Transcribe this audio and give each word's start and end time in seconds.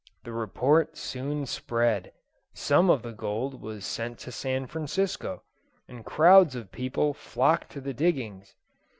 "The 0.23 0.33
report 0.33 0.97
soon 0.97 1.45
spread. 1.45 2.11
Some 2.55 2.89
of 2.89 3.03
the 3.03 3.11
gold 3.11 3.61
was 3.61 3.85
sent 3.85 4.17
to 4.21 4.31
San 4.31 4.65
Francisco, 4.65 5.43
and 5.87 6.03
crowds 6.03 6.55
of 6.55 6.71
people 6.71 7.13
flocked 7.13 7.71
to 7.73 7.81
the 7.81 7.93
diggings. 7.93 8.55